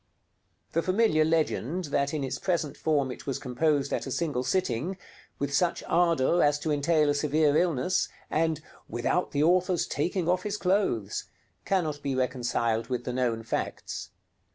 The 0.71 0.81
familiar 0.81 1.23
legend 1.23 1.85
that 1.93 2.11
in 2.11 2.23
its 2.23 2.39
present 2.39 2.75
form 2.75 3.11
it 3.11 3.27
was 3.27 3.37
composed 3.37 3.93
at 3.93 4.07
a 4.07 4.11
single 4.11 4.43
sitting, 4.43 4.97
with 5.37 5.53
such 5.53 5.83
ardor 5.85 6.41
as 6.41 6.57
to 6.61 6.71
entail 6.71 7.07
a 7.11 7.13
severe 7.13 7.55
illness, 7.55 8.09
and 8.31 8.61
"without 8.89 9.29
the 9.29 9.43
author's 9.43 9.85
taking 9.85 10.27
off 10.27 10.41
his 10.41 10.57
clothes," 10.57 11.25
cannot 11.65 12.01
be 12.01 12.15
reconciled 12.15 12.87
with 12.87 13.03
the 13.03 13.13
known 13.13 13.43
facts. 13.43 14.09